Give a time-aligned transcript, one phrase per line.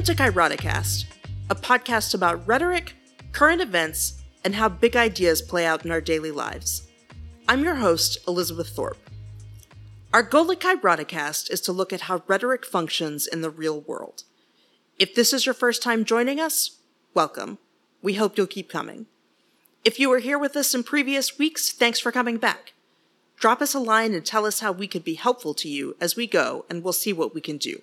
[0.00, 1.04] Welcome to
[1.50, 2.94] a podcast about rhetoric,
[3.32, 6.88] current events, and how big ideas play out in our daily lives.
[7.46, 8.96] I'm your host, Elizabeth Thorpe.
[10.14, 14.22] Our goal at Kairoticast is to look at how rhetoric functions in the real world.
[14.98, 16.78] If this is your first time joining us,
[17.12, 17.58] welcome.
[18.00, 19.04] We hope you'll keep coming.
[19.84, 22.72] If you were here with us in previous weeks, thanks for coming back.
[23.36, 26.16] Drop us a line and tell us how we could be helpful to you as
[26.16, 27.82] we go, and we'll see what we can do.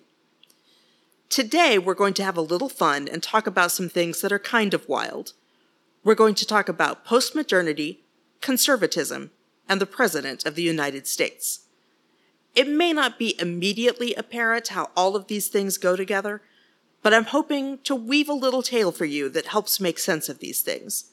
[1.28, 4.38] Today, we're going to have a little fun and talk about some things that are
[4.38, 5.34] kind of wild.
[6.02, 7.98] We're going to talk about postmodernity,
[8.40, 9.30] conservatism,
[9.68, 11.66] and the President of the United States.
[12.54, 16.40] It may not be immediately apparent how all of these things go together,
[17.02, 20.38] but I'm hoping to weave a little tale for you that helps make sense of
[20.38, 21.10] these things.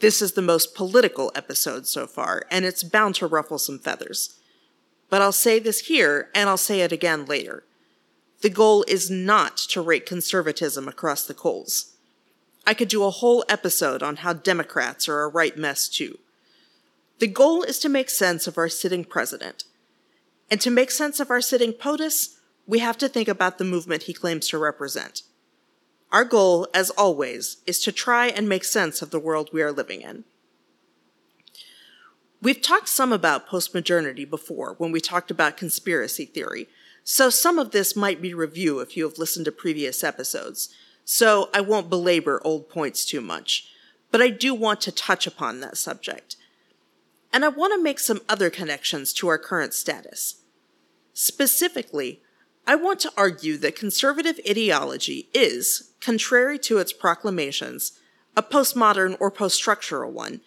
[0.00, 4.38] This is the most political episode so far, and it's bound to ruffle some feathers.
[5.08, 7.64] But I'll say this here, and I'll say it again later.
[8.42, 11.94] The goal is not to rake conservatism across the coals.
[12.66, 16.18] I could do a whole episode on how Democrats are a right mess too.
[17.18, 19.64] The goal is to make sense of our sitting president.
[20.50, 24.04] And to make sense of our sitting POTUS, we have to think about the movement
[24.04, 25.22] he claims to represent.
[26.12, 29.72] Our goal, as always, is to try and make sense of the world we are
[29.72, 30.24] living in.
[32.40, 36.68] We've talked some about postmodernity before when we talked about conspiracy theory,
[37.04, 40.74] so some of this might be review if you have listened to previous episodes,
[41.04, 43.68] so I won't belabor old points too much,
[44.10, 46.36] but I do want to touch upon that subject.
[47.32, 50.36] And I want to make some other connections to our current status.
[51.12, 52.22] Specifically,
[52.66, 57.98] I want to argue that conservative ideology is, contrary to its proclamations,
[58.36, 60.40] a postmodern or post-structural one,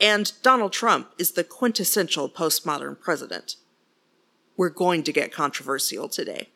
[0.00, 3.56] and Donald Trump is the quintessential postmodern president.
[4.60, 6.50] We're going to get controversial today.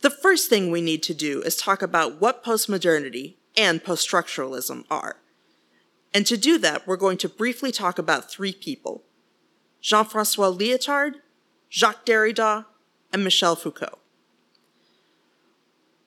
[0.00, 5.18] The first thing we need to do is talk about what postmodernity and poststructuralism are.
[6.12, 9.04] And to do that, we're going to briefly talk about three people
[9.80, 11.20] Jean Francois Lyotard,
[11.70, 12.66] Jacques Derrida,
[13.12, 14.00] and Michel Foucault.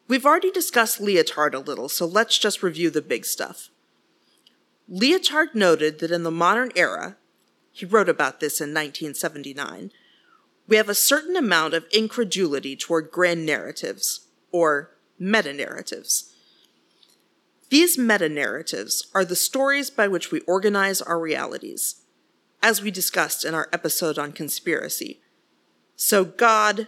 [0.10, 3.70] We've already discussed Lyotard a little, so let's just review the big stuff.
[4.92, 7.16] Lyotard noted that in the modern era,
[7.72, 9.92] he wrote about this in 1979,
[10.68, 16.34] we have a certain amount of incredulity toward grand narratives, or meta narratives.
[17.70, 22.02] These meta narratives are the stories by which we organize our realities,
[22.62, 25.20] as we discussed in our episode on conspiracy.
[25.96, 26.88] So, God,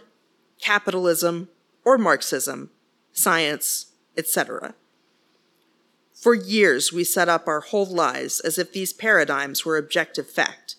[0.60, 1.48] capitalism,
[1.84, 2.70] or Marxism,
[3.12, 4.74] science, etc.
[6.14, 10.76] For years, we set up our whole lives as if these paradigms were objective fact.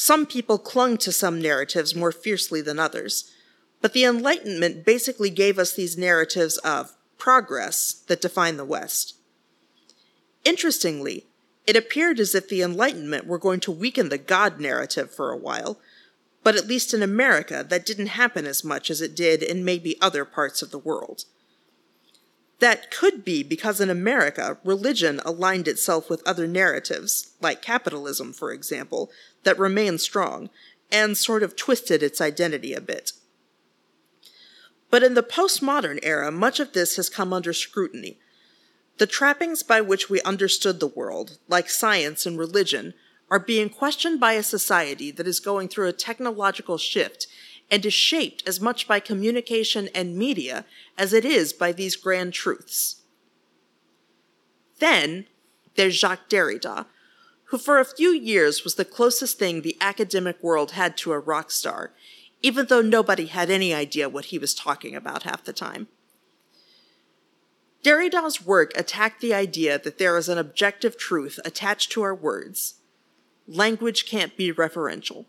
[0.00, 3.32] Some people clung to some narratives more fiercely than others,
[3.80, 9.16] but the Enlightenment basically gave us these narratives of progress that define the West.
[10.44, 11.26] Interestingly,
[11.66, 15.36] it appeared as if the Enlightenment were going to weaken the God narrative for a
[15.36, 15.80] while
[16.48, 20.00] but at least in America, that didn't happen as much as it did in maybe
[20.00, 21.24] other parts of the world.
[22.60, 28.52] That could be because in America, religion aligned itself with other narratives, like capitalism, for
[28.52, 29.10] example,
[29.44, 30.50] that remained strong,
[30.90, 33.12] and sort of twisted its identity a bit.
[34.90, 38.18] But in the postmodern era, much of this has come under scrutiny.
[38.96, 42.94] The trappings by which we understood the world, like science and religion,
[43.30, 47.26] are being questioned by a society that is going through a technological shift
[47.70, 50.64] and is shaped as much by communication and media
[50.96, 53.02] as it is by these grand truths.
[54.78, 55.26] Then
[55.74, 56.86] there's Jacques Derrida,
[57.44, 61.18] who for a few years was the closest thing the academic world had to a
[61.18, 61.92] rock star,
[62.42, 65.88] even though nobody had any idea what he was talking about half the time.
[67.82, 72.74] Derrida's work attacked the idea that there is an objective truth attached to our words,
[73.46, 75.24] language can't be referential.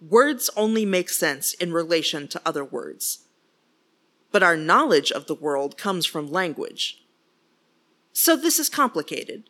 [0.00, 3.24] Words only make sense in relation to other words.
[4.30, 7.02] But our knowledge of the world comes from language.
[8.12, 9.48] So this is complicated.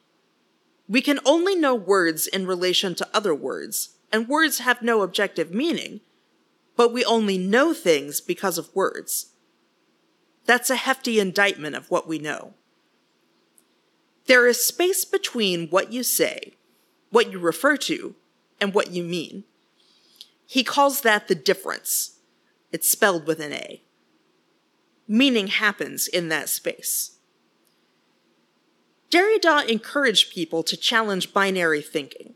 [0.88, 5.52] We can only know words in relation to other words, and words have no objective
[5.52, 6.00] meaning,
[6.76, 9.32] but we only know things because of words.
[10.44, 12.54] That's a hefty indictment of what we know.
[14.26, 16.52] There is space between what you say
[17.10, 18.14] what you refer to
[18.60, 19.44] and what you mean.
[20.46, 22.16] He calls that the différance.
[22.72, 23.82] It's spelled with an A.
[25.08, 27.18] Meaning happens in that space.
[29.10, 32.34] Derrida encouraged people to challenge binary thinking.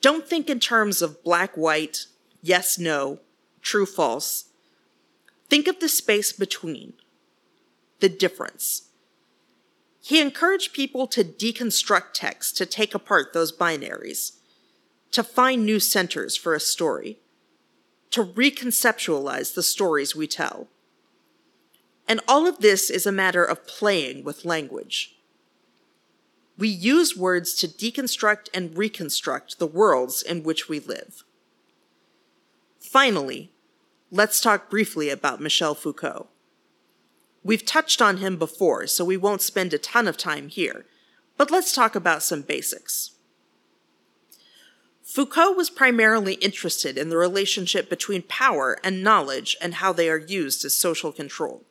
[0.00, 2.06] Don't think in terms of black white,
[2.42, 3.20] yes no,
[3.60, 4.46] true false.
[5.48, 6.94] Think of the space between,
[8.00, 8.88] the différance.
[10.00, 14.38] He encouraged people to deconstruct text, to take apart those binaries,
[15.12, 17.18] to find new centers for a story,
[18.10, 20.68] to reconceptualize the stories we tell.
[22.08, 25.16] And all of this is a matter of playing with language.
[26.58, 31.24] We use words to deconstruct and reconstruct the worlds in which we live.
[32.80, 33.50] Finally,
[34.10, 36.28] let's talk briefly about Michel Foucault.
[37.44, 40.84] We've touched on him before, so we won't spend a ton of time here,
[41.36, 43.12] but let's talk about some basics.
[45.12, 50.16] Foucault was primarily interested in the relationship between power and knowledge and how they are
[50.16, 51.64] used as social control.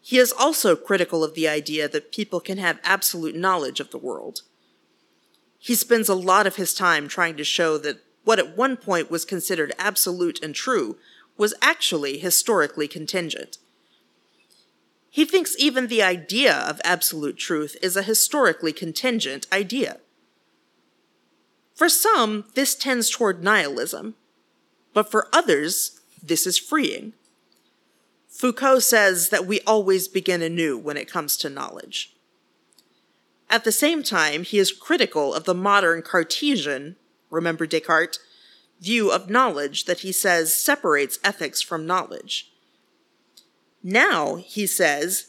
[0.00, 3.98] He is also critical of the idea that people can have absolute knowledge of the
[3.98, 4.40] world.
[5.58, 9.10] He spends a lot of his time trying to show that what at one point
[9.10, 10.96] was considered absolute and true
[11.36, 13.58] was actually historically contingent.
[15.10, 19.98] He thinks even the idea of absolute truth is a historically contingent idea.
[21.74, 24.14] For some, this tends toward nihilism,
[24.92, 27.12] but for others, this is freeing.
[28.28, 32.14] Foucault says that we always begin anew when it comes to knowledge.
[33.50, 36.96] At the same time, he is critical of the modern Cartesian
[37.34, 38.18] remember Descartes,
[38.80, 42.52] view of knowledge that he says separates ethics from knowledge.
[43.82, 45.28] Now, he says,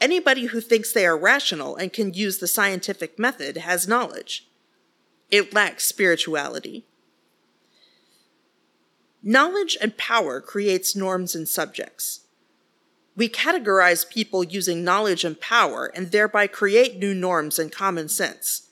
[0.00, 4.48] anybody who thinks they are rational and can use the scientific method has knowledge.
[5.32, 6.84] It lacks spirituality.
[9.22, 12.20] Knowledge and power creates norms and subjects.
[13.16, 18.68] We categorize people using knowledge and power and thereby create new norms and common sense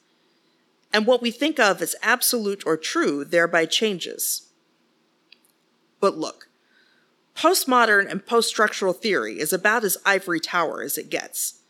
[0.92, 4.48] and what we think of as absolute or true thereby changes.
[6.00, 6.48] But look,
[7.36, 11.60] postmodern and post structural theory is about as ivory tower as it gets.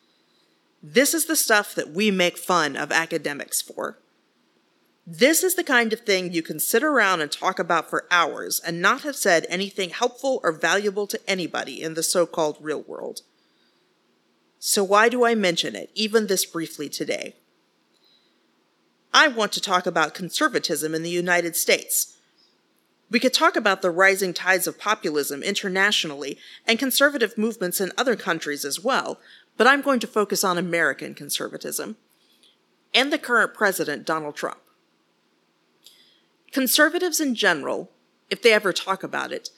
[0.83, 3.99] This is the stuff that we make fun of academics for.
[5.07, 8.61] This is the kind of thing you can sit around and talk about for hours
[8.61, 12.83] and not have said anything helpful or valuable to anybody in the so called real
[12.83, 13.23] world.
[14.59, 17.35] So, why do I mention it, even this briefly today?
[19.13, 22.19] I want to talk about conservatism in the United States.
[23.11, 28.15] We could talk about the rising tides of populism internationally and conservative movements in other
[28.15, 29.19] countries as well,
[29.57, 31.97] but I'm going to focus on American conservatism
[32.95, 34.61] and the current president, Donald Trump.
[36.53, 37.91] Conservatives in general,
[38.29, 39.51] if they ever talk about it,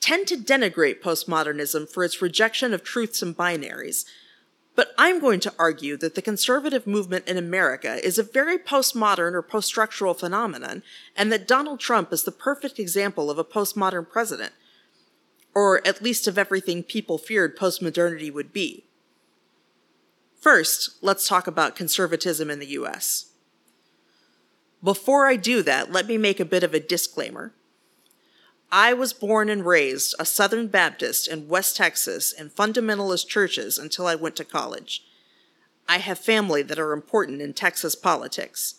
[0.00, 4.04] tend to denigrate postmodernism for its rejection of truths and binaries
[4.74, 9.34] but I'm going to argue that the conservative movement in America is a very postmodern
[9.34, 10.82] or post structural phenomenon,
[11.16, 14.52] and that Donald Trump is the perfect example of a postmodern president,
[15.54, 18.86] or at least of everything people feared postmodernity would be.
[20.40, 23.31] First, let's talk about conservatism in the US.
[24.82, 27.52] Before I do that, let me make a bit of a disclaimer.
[28.70, 34.06] I was born and raised a Southern Baptist in West Texas in fundamentalist churches until
[34.06, 35.04] I went to college.
[35.88, 38.76] I have family that are important in Texas politics.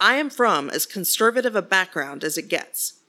[0.00, 3.00] I am from as conservative a background as it gets.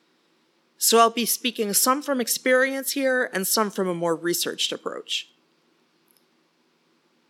[0.77, 5.30] So I'll be speaking some from experience here and some from a more researched approach.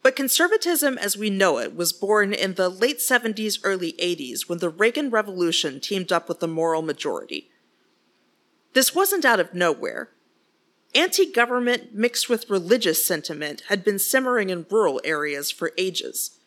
[0.04, 4.58] But conservatism as we know it was born in the late 70s, early 80s when
[4.58, 7.50] the Reagan Revolution teamed up with the moral majority.
[8.74, 10.10] This wasn't out of nowhere.
[10.96, 16.38] Anti government mixed with religious sentiment had been simmering in rural areas for ages.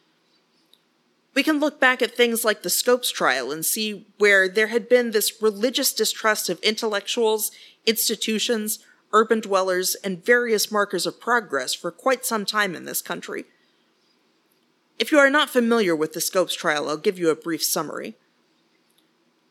[1.34, 4.88] We can look back at things like the Scopes trial and see where there had
[4.88, 7.50] been this religious distrust of intellectuals,
[7.86, 8.78] institutions,
[9.14, 13.44] urban dwellers, and various markers of progress for quite some time in this country.
[14.98, 18.16] If you are not familiar with the Scopes trial, I'll give you a brief summary.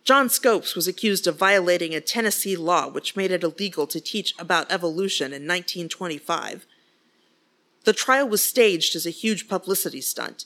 [0.03, 4.36] John Scopes was accused of violating a Tennessee law which made it illegal to teach
[4.38, 6.65] about evolution in 1925.
[7.86, 10.46] The trial was staged as a huge publicity stunt,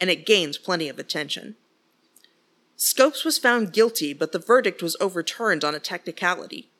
[0.00, 1.56] and it gained plenty of attention.
[2.76, 6.70] Scopes was found guilty, but the verdict was overturned on a technicality.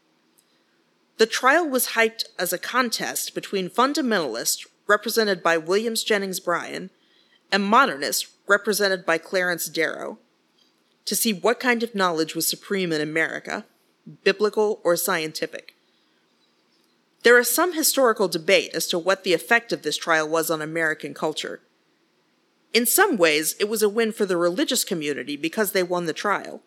[1.20, 6.88] The trial was hyped as a contest between fundamentalists, represented by Williams Jennings Bryan,
[7.52, 10.18] and modernists, represented by Clarence Darrow
[11.04, 13.66] to see what kind of knowledge was supreme in America,
[14.24, 15.74] biblical or scientific.
[17.22, 20.62] There is some historical debate as to what the effect of this trial was on
[20.62, 21.60] American culture.
[22.72, 26.14] In some ways, it was a win for the religious community because they won the
[26.14, 26.62] trial.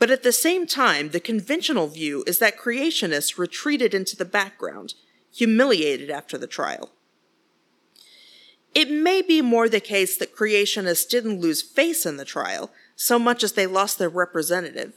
[0.00, 4.94] But at the same time, the conventional view is that creationists retreated into the background,
[5.30, 6.90] humiliated after the trial.
[8.74, 13.18] It may be more the case that creationists didn't lose face in the trial so
[13.18, 14.94] much as they lost their representative.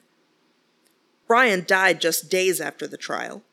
[1.27, 3.43] Bryan died just days after the trial.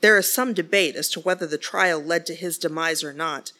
[0.00, 3.52] There is some debate as to whether the trial led to his demise or not,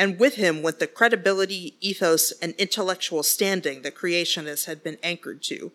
[0.00, 5.44] and with him went the credibility, ethos, and intellectual standing the creationists had been anchored
[5.44, 5.70] to.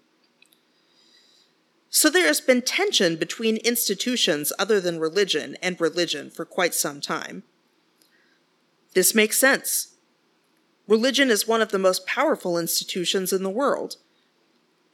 [1.94, 7.02] So there has been tension between institutions other than religion and religion for quite some
[7.02, 7.44] time.
[8.94, 9.96] This makes sense.
[10.88, 13.98] Religion is one of the most powerful institutions in the world.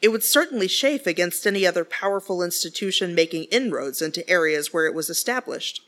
[0.02, 4.96] It would certainly chafe against any other powerful institution making inroads into areas where it
[4.96, 5.82] was established.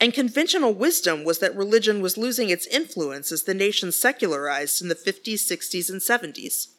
[0.00, 4.88] And conventional wisdom was that religion was losing its influence as the nation secularized in
[4.88, 6.73] the 50s, 60s, and 70s.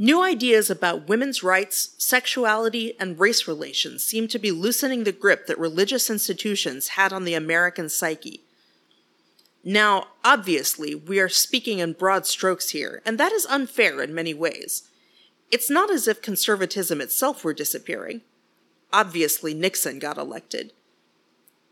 [0.00, 5.48] New ideas about women's rights, sexuality, and race relations seem to be loosening the grip
[5.48, 8.40] that religious institutions had on the American psyche.
[9.64, 14.32] Now, obviously, we are speaking in broad strokes here, and that is unfair in many
[14.32, 14.84] ways.
[15.50, 18.20] It's not as if conservatism itself were disappearing.
[18.92, 20.72] Obviously, Nixon got elected.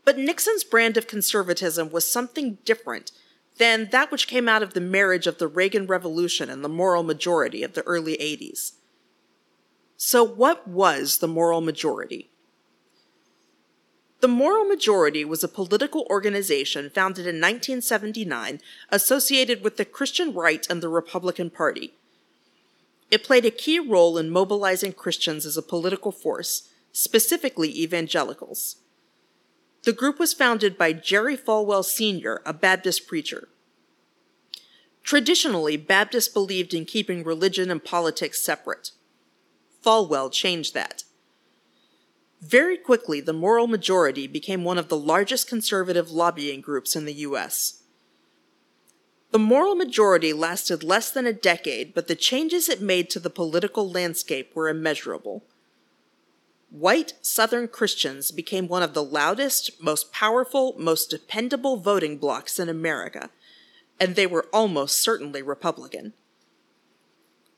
[0.03, 3.13] But Nixon's brand of conservatism was something different
[3.57, 7.03] than that which came out of the marriage of the Reagan Revolution and the moral
[7.03, 8.73] majority of the early 80s.
[9.95, 12.29] So, what was the moral majority?
[14.19, 18.59] The Moral Majority was a political organization founded in 1979
[18.89, 21.93] associated with the Christian Right and the Republican Party.
[23.11, 28.77] It played a key role in mobilizing Christians as a political force, specifically evangelicals.
[29.87, 33.47] The group was founded by Jerry Falwell Sr., a Baptist preacher.
[35.01, 38.91] Traditionally, Baptists believed in keeping religion and politics separate.
[39.81, 41.05] Falwell changed that.
[42.41, 47.21] Very quickly, the Moral Majority became one of the largest conservative lobbying groups in the
[47.23, 47.83] U.S.
[49.31, 53.29] The Moral Majority lasted less than a decade, but the changes it made to the
[53.29, 55.45] political landscape were immeasurable
[56.69, 62.69] white Southern Christians became one of the loudest, most powerful, most dependable voting blocs in
[62.69, 63.29] America,
[63.99, 66.13] and they were almost certainly Republican.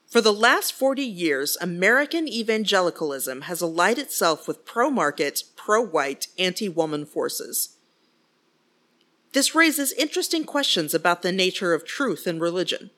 [0.08, 6.28] For the last 40 years, American evangelicalism has allied itself with pro market, pro white,
[6.40, 7.76] anti woman forces.
[9.34, 12.90] This raises interesting questions about the nature of truth in religion.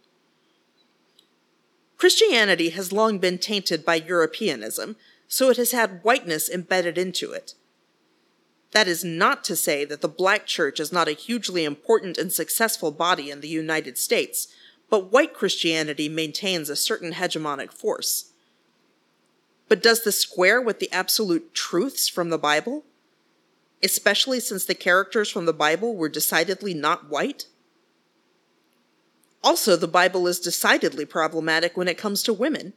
[1.97, 4.95] Christianity has long been tainted by Europeanism,
[5.31, 7.53] so it has had whiteness embedded into it.
[8.71, 12.33] That is not to say that the black church is not a hugely important and
[12.33, 14.49] successful body in the United States,
[14.89, 18.33] but white Christianity maintains a certain hegemonic force.
[19.69, 22.83] But does this square with the absolute truths from the Bible?
[23.81, 27.47] Especially since the characters from the Bible were decidedly not white?
[29.41, 32.73] Also, the Bible is decidedly problematic when it comes to women.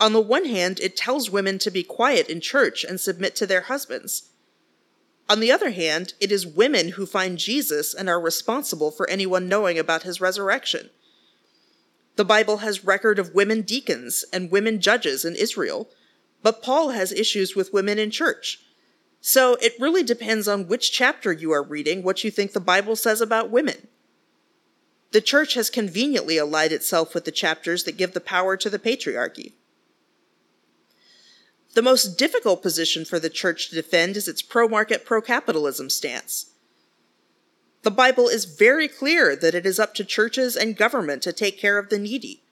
[0.00, 3.46] On the one hand, it tells women to be quiet in church and submit to
[3.46, 4.30] their husbands.
[5.28, 9.46] On the other hand, it is women who find Jesus and are responsible for anyone
[9.46, 10.88] knowing about his resurrection.
[12.16, 15.88] The Bible has record of women deacons and women judges in Israel,
[16.42, 18.58] but Paul has issues with women in church.
[19.20, 22.96] So it really depends on which chapter you are reading what you think the Bible
[22.96, 23.88] says about women.
[25.12, 28.78] The church has conveniently allied itself with the chapters that give the power to the
[28.78, 29.52] patriarchy.
[31.74, 35.88] The most difficult position for the church to defend is its pro market, pro capitalism
[35.88, 36.46] stance.
[37.82, 41.58] The Bible is very clear that it is up to churches and government to take
[41.58, 42.42] care of the needy,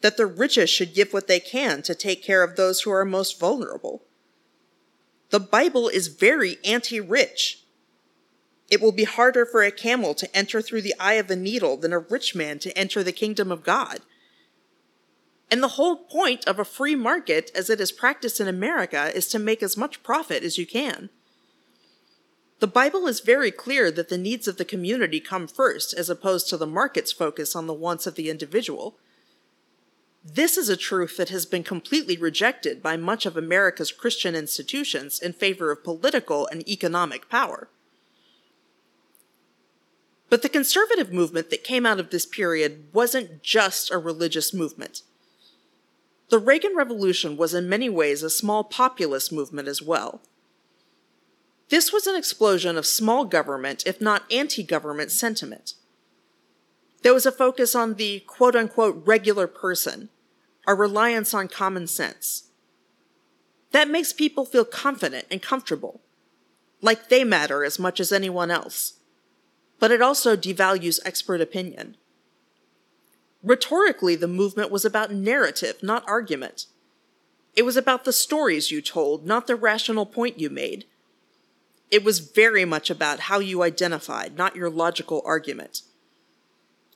[0.00, 3.04] that the richest should give what they can to take care of those who are
[3.04, 4.02] most vulnerable.
[5.30, 7.62] The Bible is very anti rich.
[8.70, 11.76] It will be harder for a camel to enter through the eye of a needle
[11.76, 14.00] than a rich man to enter the kingdom of God.
[15.50, 19.28] And the whole point of a free market, as it is practiced in America, is
[19.28, 21.08] to make as much profit as you can.
[22.60, 26.48] The Bible is very clear that the needs of the community come first, as opposed
[26.48, 28.96] to the market's focus on the wants of the individual.
[30.24, 35.20] This is a truth that has been completely rejected by much of America's Christian institutions
[35.20, 37.68] in favor of political and economic power.
[40.28, 45.02] But the conservative movement that came out of this period wasn't just a religious movement.
[46.30, 50.20] The Reagan Revolution was in many ways a small populist movement as well.
[51.70, 55.74] This was an explosion of small government, if not anti government, sentiment.
[57.02, 60.10] There was a focus on the quote unquote regular person,
[60.66, 62.50] a reliance on common sense.
[63.72, 66.00] That makes people feel confident and comfortable,
[66.80, 68.94] like they matter as much as anyone else.
[69.78, 71.96] But it also devalues expert opinion.
[73.42, 76.66] Rhetorically, the movement was about narrative, not argument.
[77.54, 80.84] It was about the stories you told, not the rational point you made.
[81.90, 85.82] It was very much about how you identified, not your logical argument.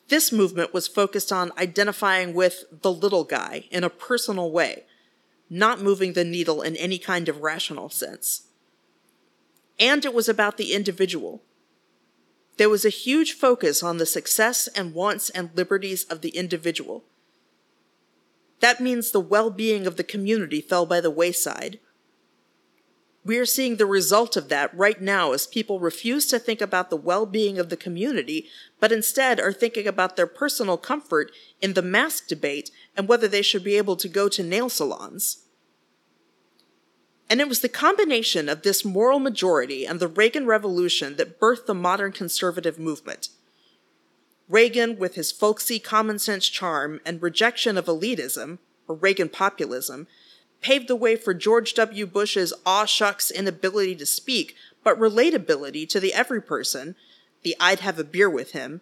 [0.09, 4.85] This movement was focused on identifying with the little guy in a personal way,
[5.49, 8.49] not moving the needle in any kind of rational sense.
[9.81, 11.43] And it was about the individual.
[12.57, 17.05] There was a huge focus on the success and wants and liberties of the individual.
[18.61, 21.81] That means the well being of the community fell by the wayside.
[23.25, 26.91] We are seeing the result of that right now as people refuse to think about
[26.91, 28.49] the well being of the community,
[28.81, 31.31] but instead are thinking about their personal comfort
[31.61, 35.45] in the mask debate and whether they should be able to go to nail salons.
[37.29, 41.67] And it was the combination of this moral majority and the Reagan Revolution that birthed
[41.67, 43.29] the modern conservative movement.
[44.49, 50.07] Reagan, with his folksy common sense charm and rejection of elitism, or Reagan populism,
[50.61, 52.07] paved the way for George W.
[52.07, 56.95] Bush's aw shucks inability to speak, but relatability to the every person,
[57.43, 58.81] the I'd have a beer with him,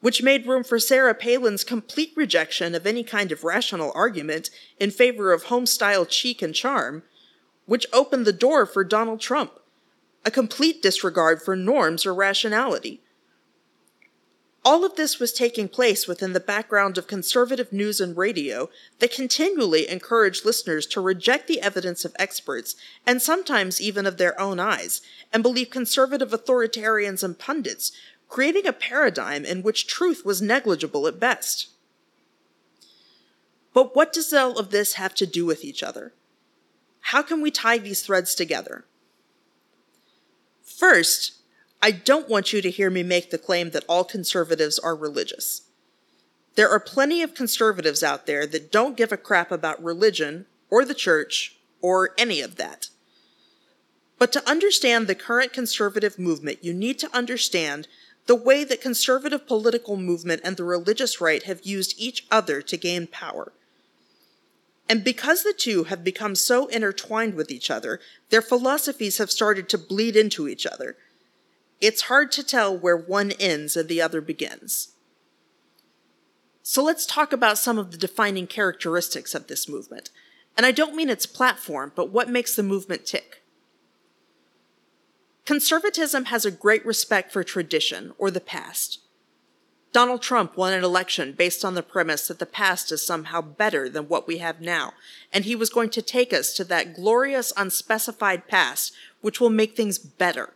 [0.00, 4.90] which made room for Sarah Palin's complete rejection of any kind of rational argument in
[4.90, 7.02] favor of homestyle cheek and charm,
[7.68, 9.52] which opened the door for Donald Trump,
[10.24, 13.02] a complete disregard for norms or rationality.
[14.64, 18.70] All of this was taking place within the background of conservative news and radio
[19.00, 22.74] that continually encouraged listeners to reject the evidence of experts
[23.06, 27.92] and sometimes even of their own eyes and believe conservative authoritarians and pundits,
[28.28, 31.68] creating a paradigm in which truth was negligible at best.
[33.74, 36.14] But what does all of this have to do with each other?
[37.08, 38.84] How can we tie these threads together?
[40.62, 41.40] First,
[41.80, 45.62] I don't want you to hear me make the claim that all conservatives are religious.
[46.54, 50.84] There are plenty of conservatives out there that don't give a crap about religion or
[50.84, 52.90] the church or any of that.
[54.18, 57.88] But to understand the current conservative movement, you need to understand
[58.26, 62.76] the way that conservative political movement and the religious right have used each other to
[62.76, 63.54] gain power.
[64.88, 69.68] And because the two have become so intertwined with each other, their philosophies have started
[69.68, 70.96] to bleed into each other.
[71.80, 74.94] It's hard to tell where one ends and the other begins.
[76.62, 80.10] So let's talk about some of the defining characteristics of this movement.
[80.56, 83.42] And I don't mean its platform, but what makes the movement tick.
[85.44, 89.00] Conservatism has a great respect for tradition or the past.
[89.92, 93.88] Donald Trump won an election based on the premise that the past is somehow better
[93.88, 94.92] than what we have now,
[95.32, 99.74] and he was going to take us to that glorious unspecified past which will make
[99.74, 100.52] things better.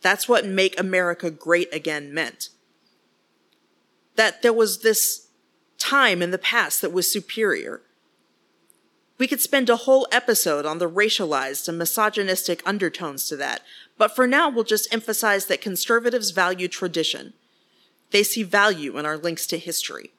[0.00, 2.48] That's what Make America Great Again meant.
[4.16, 5.28] That there was this
[5.78, 7.82] time in the past that was superior.
[9.18, 13.60] We could spend a whole episode on the racialized and misogynistic undertones to that,
[13.96, 17.34] but for now we'll just emphasize that conservatives value tradition
[18.12, 20.12] they see value in our links to history.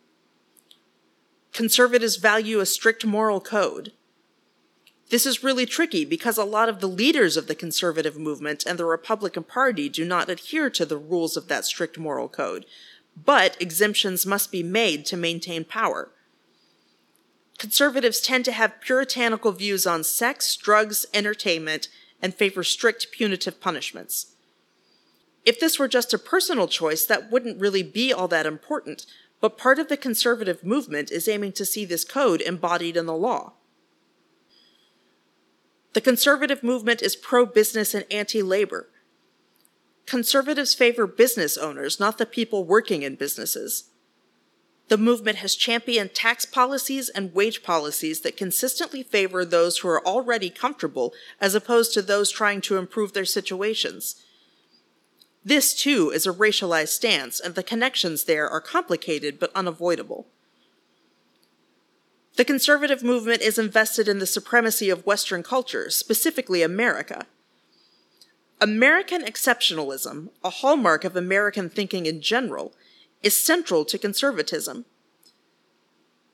[1.53, 3.93] Conservatives value a strict moral code.
[5.09, 8.79] This is really tricky because a lot of the leaders of the conservative movement and
[8.79, 12.65] the Republican Party do not adhere to the rules of that strict moral code,
[13.15, 16.09] but exemptions must be made to maintain power.
[17.59, 21.87] Conservatives tend to have puritanical views on sex, drugs, entertainment,
[22.19, 24.33] and favor strict punitive punishments.
[25.45, 29.05] If this were just a personal choice, that wouldn't really be all that important,
[29.41, 33.15] but part of the conservative movement is aiming to see this code embodied in the
[33.15, 33.53] law.
[35.93, 38.89] The conservative movement is pro business and anti labor.
[40.05, 43.89] Conservatives favor business owners, not the people working in businesses.
[44.89, 50.05] The movement has championed tax policies and wage policies that consistently favor those who are
[50.05, 54.21] already comfortable as opposed to those trying to improve their situations.
[55.45, 60.27] This, too, is a racialized stance, and the connections there are complicated but unavoidable.
[62.35, 67.25] The conservative movement is invested in the supremacy of Western culture, specifically America.
[68.59, 72.73] American exceptionalism, a hallmark of American thinking in general,
[73.21, 74.85] is central to conservatism.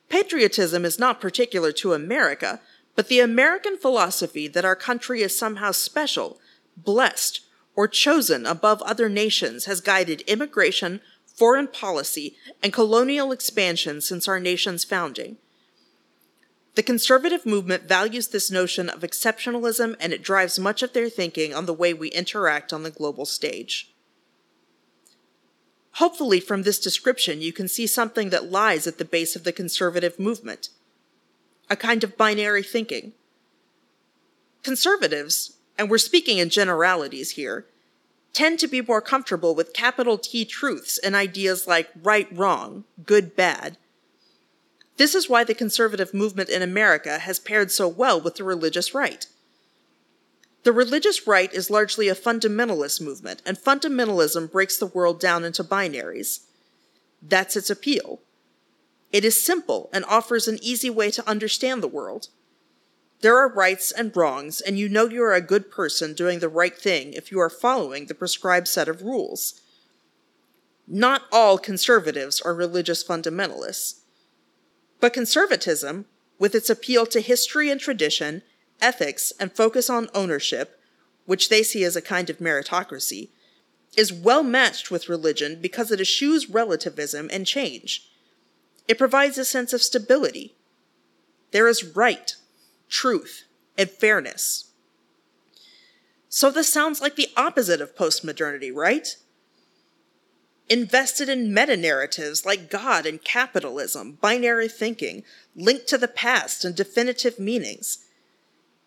[0.09, 2.61] Patriotism is not particular to America,
[2.95, 6.39] but the American philosophy that our country is somehow special,
[6.77, 7.41] blessed,
[7.79, 14.37] or chosen above other nations has guided immigration, foreign policy, and colonial expansion since our
[14.37, 15.37] nation's founding.
[16.75, 21.53] The conservative movement values this notion of exceptionalism and it drives much of their thinking
[21.53, 23.93] on the way we interact on the global stage.
[25.93, 29.53] Hopefully, from this description, you can see something that lies at the base of the
[29.53, 30.67] conservative movement
[31.69, 33.13] a kind of binary thinking.
[34.63, 37.65] Conservatives, and we're speaking in generalities here,
[38.33, 43.35] tend to be more comfortable with capital T truths and ideas like right wrong, good
[43.35, 43.77] bad.
[44.97, 48.93] This is why the conservative movement in America has paired so well with the religious
[48.93, 49.25] right.
[50.63, 55.63] The religious right is largely a fundamentalist movement, and fundamentalism breaks the world down into
[55.63, 56.41] binaries.
[57.21, 58.19] That's its appeal.
[59.11, 62.27] It is simple and offers an easy way to understand the world.
[63.21, 66.47] There are rights and wrongs, and you know you are a good person doing the
[66.47, 69.61] right thing if you are following the prescribed set of rules.
[70.87, 74.01] Not all conservatives are religious fundamentalists.
[75.01, 76.05] But conservatism,
[76.39, 78.41] with its appeal to history and tradition,
[78.81, 80.79] ethics, and focus on ownership,
[81.25, 83.29] which they see as a kind of meritocracy,
[83.97, 88.09] is well matched with religion because it eschews relativism and change.
[88.87, 90.55] It provides a sense of stability.
[91.51, 92.35] There is right,
[92.89, 93.45] truth,
[93.77, 94.71] and fairness.
[96.27, 99.15] So this sounds like the opposite of postmodernity, right?
[100.69, 105.23] Invested in meta narratives like God and capitalism, binary thinking,
[105.55, 108.05] linked to the past and definitive meanings.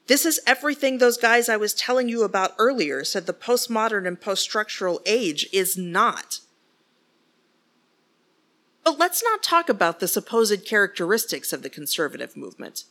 [0.07, 4.21] This is everything those guys I was telling you about earlier said the postmodern and
[4.21, 6.41] poststructural age is not.
[8.85, 12.85] But let's not talk about the supposed characteristics of the conservative movement.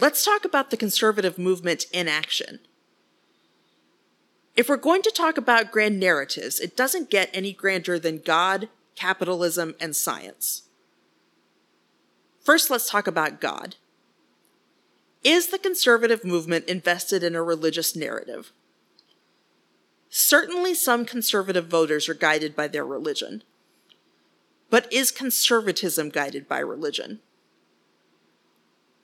[0.00, 2.60] Let's talk about the conservative movement in action.
[4.56, 8.70] If we're going to talk about grand narratives, it doesn't get any grander than God,
[8.96, 10.62] capitalism, and science.
[12.42, 13.76] First, let's talk about God.
[15.22, 18.52] Is the conservative movement invested in a religious narrative?
[20.08, 23.42] Certainly, some conservative voters are guided by their religion.
[24.70, 27.20] But is conservatism guided by religion?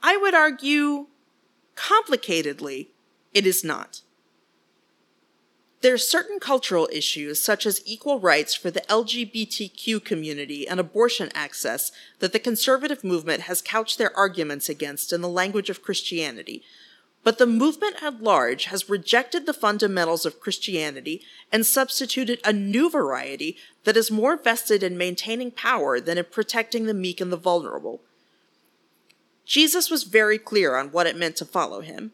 [0.06, 1.08] I would argue,
[1.74, 2.90] complicatedly,
[3.34, 4.02] it is not.
[5.80, 11.30] There are certain cultural issues, such as equal rights for the LGBTQ community and abortion
[11.34, 11.90] access,
[12.20, 16.62] that the conservative movement has couched their arguments against in the language of Christianity.
[17.24, 22.88] But the movement at large has rejected the fundamentals of Christianity and substituted a new
[22.88, 27.36] variety that is more vested in maintaining power than in protecting the meek and the
[27.36, 28.02] vulnerable.
[29.46, 32.10] Jesus was very clear on what it meant to follow him.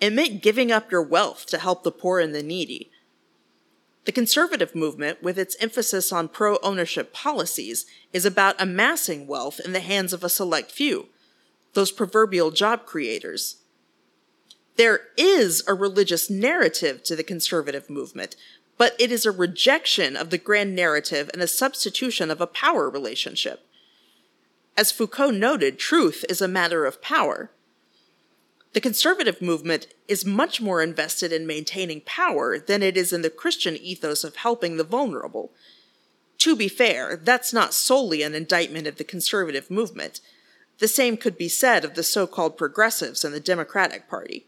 [0.00, 2.90] It meant giving up your wealth to help the poor and the needy.
[4.04, 9.72] The conservative movement, with its emphasis on pro ownership policies, is about amassing wealth in
[9.72, 11.08] the hands of a select few,
[11.74, 13.56] those proverbial job creators.
[14.76, 18.36] There is a religious narrative to the conservative movement,
[18.78, 22.88] but it is a rejection of the grand narrative and a substitution of a power
[22.88, 23.67] relationship.
[24.78, 27.50] As Foucault noted, truth is a matter of power.
[28.74, 33.28] The conservative movement is much more invested in maintaining power than it is in the
[33.28, 35.50] Christian ethos of helping the vulnerable.
[36.38, 40.20] To be fair, that's not solely an indictment of the conservative movement.
[40.78, 44.46] The same could be said of the so called progressives and the Democratic Party.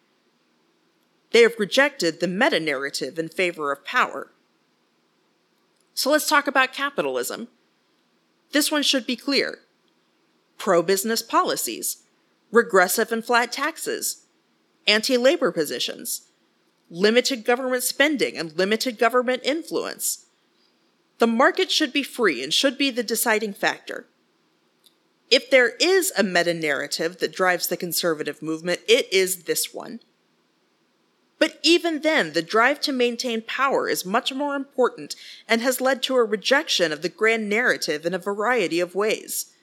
[1.32, 4.30] They have rejected the meta narrative in favor of power.
[5.92, 7.48] So let's talk about capitalism.
[8.52, 9.58] This one should be clear
[10.60, 12.04] pro business policies,
[12.52, 14.26] regressive and flat taxes,
[14.86, 16.28] anti labor positions,
[16.88, 20.26] limited government spending and limited government influence.
[21.18, 24.06] The market should be free and should be the deciding factor.
[25.30, 30.00] If there is a meta narrative that drives the conservative movement, it is this one.
[31.38, 35.14] But even then, the drive to maintain power is much more important
[35.48, 39.54] and has led to a rejection of the grand narrative in a variety of ways.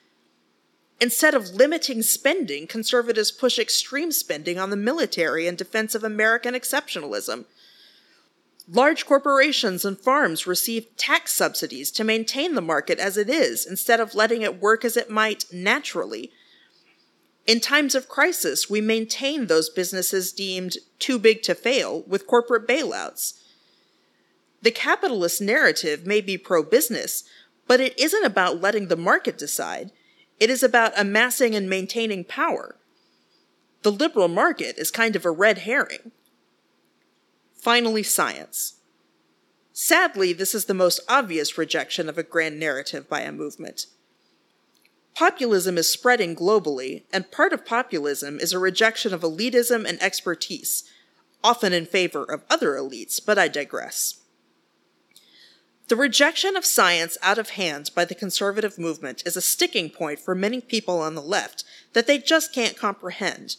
[1.00, 6.54] Instead of limiting spending, conservatives push extreme spending on the military in defense of American
[6.54, 7.44] exceptionalism.
[8.70, 14.00] Large corporations and farms receive tax subsidies to maintain the market as it is instead
[14.00, 16.32] of letting it work as it might naturally.
[17.46, 22.66] In times of crisis, we maintain those businesses deemed too big to fail with corporate
[22.68, 23.40] bailouts.
[24.60, 27.24] The capitalist narrative may be pro business,
[27.66, 29.92] but it isn't about letting the market decide.
[30.40, 32.76] It is about amassing and maintaining power.
[33.82, 36.12] The liberal market is kind of a red herring.
[37.54, 38.74] Finally, science.
[39.72, 43.86] Sadly, this is the most obvious rejection of a grand narrative by a movement.
[45.14, 50.84] Populism is spreading globally, and part of populism is a rejection of elitism and expertise,
[51.42, 54.17] often in favor of other elites, but I digress.
[55.88, 60.20] The rejection of science out of hand by the conservative movement is a sticking point
[60.20, 63.56] for many people on the left that they just can't comprehend.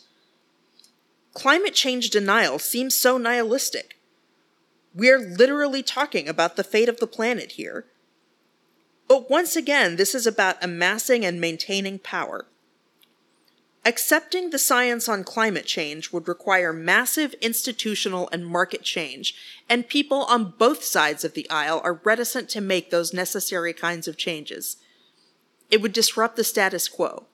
[1.33, 3.97] Climate change denial seems so nihilistic.
[4.93, 7.85] We're literally talking about the fate of the planet here.
[9.07, 12.45] But once again, this is about amassing and maintaining power.
[13.85, 19.33] Accepting the science on climate change would require massive institutional and market change,
[19.69, 24.07] and people on both sides of the aisle are reticent to make those necessary kinds
[24.07, 24.77] of changes.
[25.71, 27.27] It would disrupt the status quo.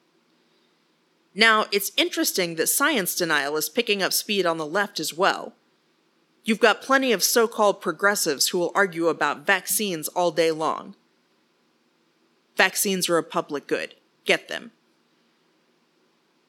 [1.34, 5.54] Now, it's interesting that science denial is picking up speed on the left as well.
[6.44, 10.96] You've got plenty of so called progressives who will argue about vaccines all day long.
[12.56, 13.96] Vaccines are a public good.
[14.26, 14.72] Get them.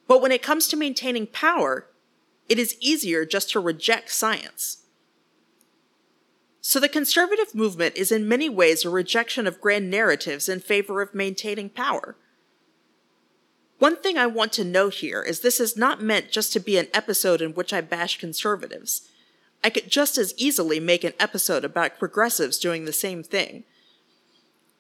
[0.09, 1.87] But when it comes to maintaining power,
[2.49, 4.79] it is easier just to reject science.
[6.61, 11.01] So the conservative movement is in many ways a rejection of grand narratives in favor
[11.01, 12.17] of maintaining power.
[13.79, 16.79] One thing I want to note here is this is not meant just to be
[16.79, 19.09] an episode in which I bash conservatives.
[19.63, 23.65] I could just as easily make an episode about progressives doing the same thing.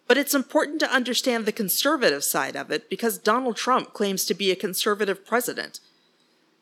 [0.06, 4.34] But it's important to understand the conservative side of it because Donald Trump claims to
[4.34, 5.80] be a conservative president.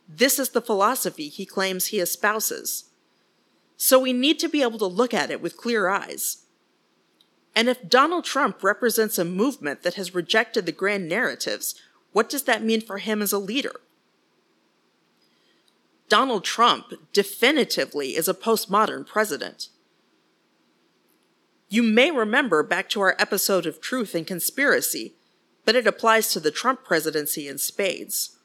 [0.09, 2.85] This is the philosophy he claims he espouses.
[3.77, 6.45] So we need to be able to look at it with clear eyes.
[7.55, 11.75] And if Donald Trump represents a movement that has rejected the grand narratives,
[12.13, 13.81] what does that mean for him as a leader?
[16.09, 19.69] Donald Trump definitively is a postmodern president.
[21.75, 25.15] You may remember back to our episode of Truth and Conspiracy,
[25.65, 28.37] but it applies to the Trump presidency in spades.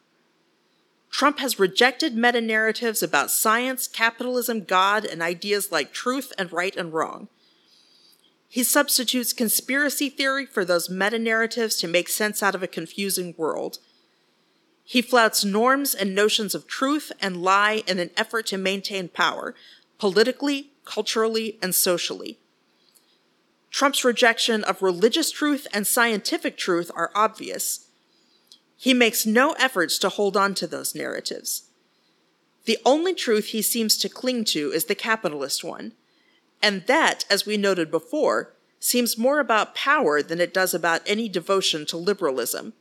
[1.12, 6.76] Trump has rejected meta narratives about science, capitalism, God, and ideas like truth and right
[6.76, 7.28] and wrong.
[8.48, 13.36] He substitutes conspiracy theory for those meta narratives to make sense out of a confusing
[13.38, 13.78] world.
[14.84, 19.54] He flouts norms and notions of truth and lie in an effort to maintain power,
[20.00, 22.40] politically, culturally, and socially.
[23.72, 27.88] Trump's rejection of religious truth and scientific truth are obvious.
[28.76, 31.70] He makes no efforts to hold on to those narratives.
[32.66, 35.94] The only truth he seems to cling to is the capitalist one,
[36.62, 41.28] and that, as we noted before, seems more about power than it does about any
[41.30, 42.74] devotion to liberalism.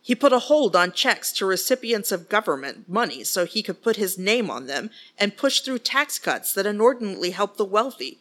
[0.00, 3.96] He put a hold on checks to recipients of government money so he could put
[3.96, 8.18] his name on them and push through tax cuts that inordinately help the wealthy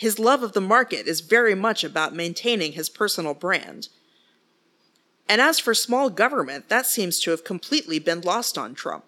[0.00, 3.90] his love of the market is very much about maintaining his personal brand.
[5.28, 9.04] And as for small government, that seems to have completely been lost on Trump.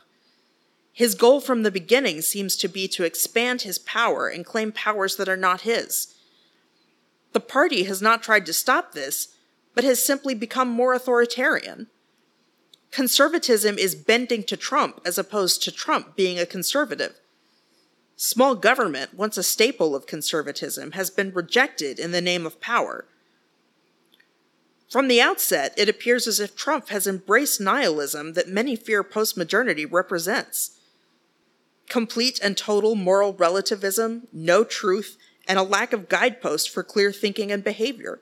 [0.92, 5.16] His goal from the beginning seems to be to expand his power and claim powers
[5.16, 6.14] that are not his.
[7.32, 9.28] The party has not tried to stop this,
[9.74, 11.86] but has simply become more authoritarian.
[12.90, 17.18] Conservatism is bending to Trump as opposed to Trump being a conservative.
[18.16, 23.06] Small government, once a staple of conservatism, has been rejected in the name of power.
[24.90, 29.90] From the outset, it appears as if Trump has embraced nihilism that many fear postmodernity
[29.90, 30.78] represents.
[31.88, 35.16] Complete and total moral relativism, no truth,
[35.48, 38.20] and a lack of guideposts for clear thinking and behavior.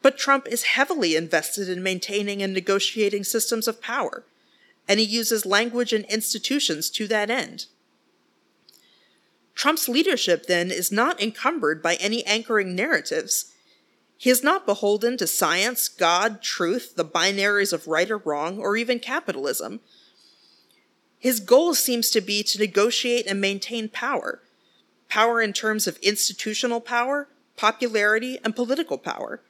[0.00, 4.24] But Trump is heavily invested in maintaining and negotiating systems of power,
[4.88, 7.66] and he uses language and institutions to that end.
[9.54, 13.52] Trump's leadership, then, is not encumbered by any anchoring narratives.
[14.16, 18.76] He is not beholden to science, God, truth, the binaries of right or wrong, or
[18.76, 19.80] even capitalism.
[21.18, 24.40] His goal seems to be to negotiate and maintain power
[25.12, 29.42] power in terms of institutional power, popularity, and political power.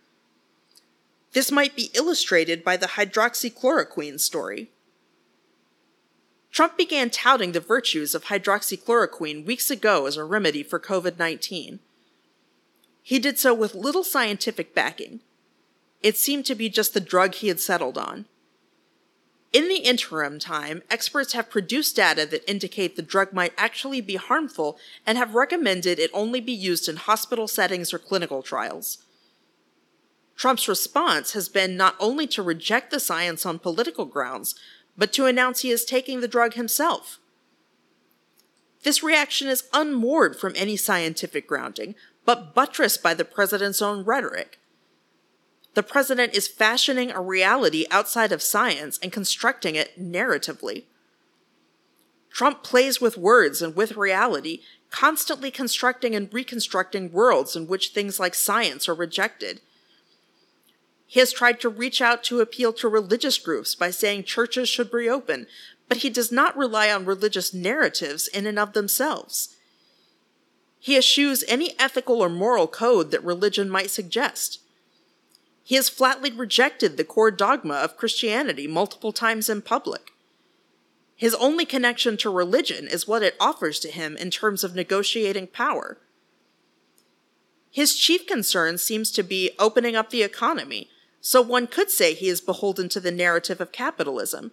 [1.34, 4.71] This might be illustrated by the hydroxychloroquine story.
[6.52, 11.80] Trump began touting the virtues of hydroxychloroquine weeks ago as a remedy for COVID 19.
[13.02, 15.20] He did so with little scientific backing.
[16.02, 18.26] It seemed to be just the drug he had settled on.
[19.52, 24.16] In the interim time, experts have produced data that indicate the drug might actually be
[24.16, 28.98] harmful and have recommended it only be used in hospital settings or clinical trials.
[30.36, 34.54] Trump's response has been not only to reject the science on political grounds,
[34.96, 37.18] but to announce he is taking the drug himself.
[38.82, 44.58] This reaction is unmoored from any scientific grounding, but buttressed by the president's own rhetoric.
[45.74, 50.84] the president is fashioning a reality outside of science and constructing it narratively.
[52.30, 58.20] Trump plays with words and with reality, constantly constructing and reconstructing worlds in which things
[58.20, 59.60] like science are rejected.
[61.12, 64.94] He has tried to reach out to appeal to religious groups by saying churches should
[64.94, 65.46] reopen,
[65.86, 69.54] but he does not rely on religious narratives in and of themselves.
[70.78, 74.60] He eschews any ethical or moral code that religion might suggest.
[75.62, 80.12] He has flatly rejected the core dogma of Christianity multiple times in public.
[81.14, 85.48] His only connection to religion is what it offers to him in terms of negotiating
[85.48, 85.98] power.
[87.70, 90.88] His chief concern seems to be opening up the economy,
[91.22, 94.50] so one could say he is beholden to the narrative of capitalism.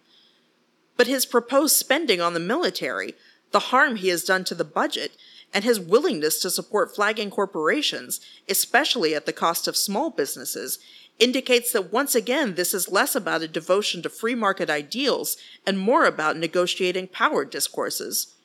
[0.96, 3.16] But his proposed spending on the military,
[3.52, 5.18] the harm he has done to the budget,
[5.52, 10.78] and his willingness to support flagging corporations, especially at the cost of small businesses,
[11.18, 15.80] indicates that once again this is less about a devotion to free market ideals and
[15.80, 18.36] more about negotiating power discourses.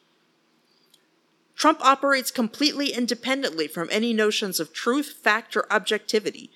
[1.54, 6.50] Trump operates completely independently from any notions of truth, fact, or objectivity.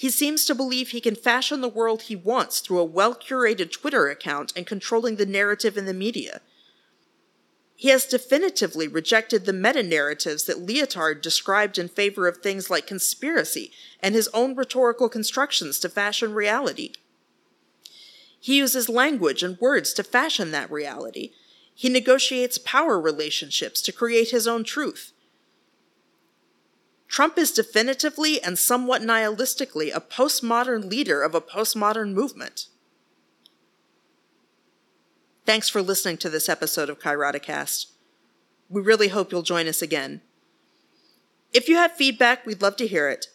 [0.00, 3.70] He seems to believe he can fashion the world he wants through a well curated
[3.70, 6.40] Twitter account and controlling the narrative in the media.
[7.76, 12.86] He has definitively rejected the meta narratives that Lyotard described in favor of things like
[12.86, 16.92] conspiracy and his own rhetorical constructions to fashion reality.
[18.40, 21.32] He uses language and words to fashion that reality.
[21.74, 25.12] He negotiates power relationships to create his own truth.
[27.10, 32.68] Trump is definitively and somewhat nihilistically a postmodern leader of a postmodern movement.
[35.44, 37.86] Thanks for listening to this episode of Kairoticast.
[38.68, 40.20] We really hope you'll join us again.
[41.52, 43.26] If you have feedback, we'd love to hear it.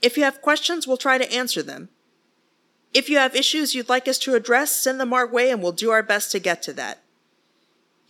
[0.00, 1.88] If you have questions, we'll try to answer them.
[2.92, 5.72] If you have issues you'd like us to address, send them our way and we'll
[5.72, 7.02] do our best to get to that.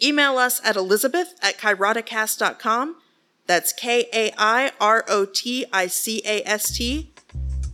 [0.02, 2.96] Email us at elizabeth at kairoticast.com.
[3.46, 7.10] That's K A I R O T I C A S T.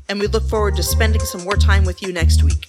[0.08, 2.66] And we look forward to spending some more time with you next week.